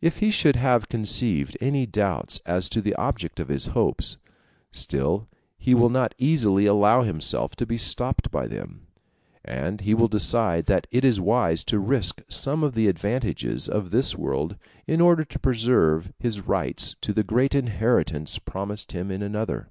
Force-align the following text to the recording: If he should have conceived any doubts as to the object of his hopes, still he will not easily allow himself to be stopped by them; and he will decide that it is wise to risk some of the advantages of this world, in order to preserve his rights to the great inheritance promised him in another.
If 0.00 0.16
he 0.16 0.32
should 0.32 0.56
have 0.56 0.88
conceived 0.88 1.56
any 1.60 1.86
doubts 1.86 2.40
as 2.44 2.68
to 2.70 2.80
the 2.82 2.96
object 2.96 3.38
of 3.38 3.46
his 3.46 3.66
hopes, 3.66 4.16
still 4.72 5.28
he 5.56 5.72
will 5.72 5.88
not 5.88 6.16
easily 6.18 6.66
allow 6.66 7.04
himself 7.04 7.54
to 7.54 7.64
be 7.64 7.76
stopped 7.78 8.32
by 8.32 8.48
them; 8.48 8.88
and 9.44 9.82
he 9.82 9.94
will 9.94 10.08
decide 10.08 10.66
that 10.66 10.88
it 10.90 11.04
is 11.04 11.20
wise 11.20 11.62
to 11.66 11.78
risk 11.78 12.22
some 12.28 12.64
of 12.64 12.74
the 12.74 12.88
advantages 12.88 13.68
of 13.68 13.92
this 13.92 14.16
world, 14.16 14.56
in 14.88 15.00
order 15.00 15.24
to 15.26 15.38
preserve 15.38 16.12
his 16.18 16.40
rights 16.40 16.96
to 17.00 17.12
the 17.12 17.22
great 17.22 17.54
inheritance 17.54 18.40
promised 18.40 18.90
him 18.90 19.12
in 19.12 19.22
another. 19.22 19.68